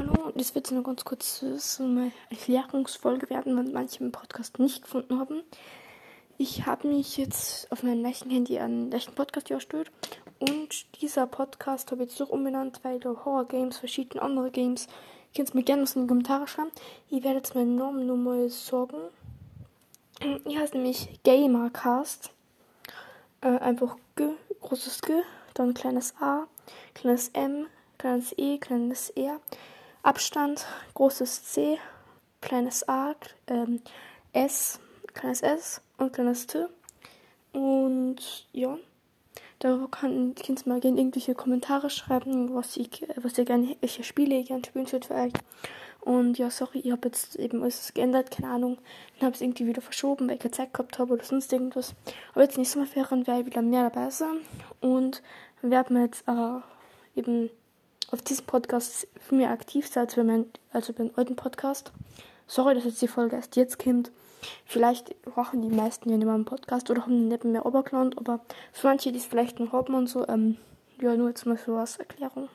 [0.00, 4.58] Hallo, das wird so eine ganz kurze so eine Erklärungsfolge werden, weil manche im Podcast
[4.58, 5.42] nicht gefunden haben.
[6.38, 9.90] Ich habe mich jetzt auf meinem nächsten Handy einen nächsten Podcast erstellt
[10.38, 14.86] und dieser Podcast habe ich jetzt auch umbenannt, weil da Horror Games, verschiedene andere Games,
[15.34, 16.70] ihr könnt mir gerne was in die Kommentare schreiben.
[17.10, 18.96] Ich werde jetzt meinen Namen nur mal sagen.
[20.46, 22.30] Ich heiße nämlich Gamercast.
[23.42, 24.30] Äh, einfach G,
[24.62, 25.12] großes G,
[25.52, 26.46] dann kleines A,
[26.94, 27.66] kleines M,
[27.98, 29.40] kleines E, kleines R,
[30.02, 31.78] Abstand, großes C,
[32.40, 33.14] kleines A,
[33.48, 33.82] ähm,
[34.32, 34.80] S,
[35.14, 36.66] kleines S und kleines T.
[37.52, 38.78] Und ja,
[39.58, 44.36] da kann Kind mal gerne irgendwelche Kommentare schreiben, was ich, was ihr gerne, welche Spiele
[44.36, 45.32] ihr gerne spielen für euch.
[46.00, 48.78] Und ja, sorry, ich habe jetzt eben alles geändert, keine Ahnung.
[49.18, 51.52] Dann habe ich es irgendwie wieder verschoben, weil ich keine Zeit gehabt habe oder sonst
[51.52, 51.94] irgendwas.
[52.32, 54.38] Aber jetzt nächstes Mal werde ich wieder mehr dabei sein.
[54.80, 55.22] Und
[55.60, 56.60] werden wir jetzt äh,
[57.20, 57.50] eben
[58.12, 61.92] auf diesem Podcast viel mehr aktiv sein als bei, mein, also beim alten Podcast.
[62.46, 64.10] Sorry, dass jetzt die Folge erst jetzt kommt.
[64.64, 68.40] Vielleicht brauchen die meisten ja nicht mehr einen Podcast oder haben nicht mehr Oberklant, aber
[68.72, 70.56] für manche, die es vielleicht noch haben und so, ähm,
[71.00, 72.48] ja, nur jetzt mal so als Erklärung.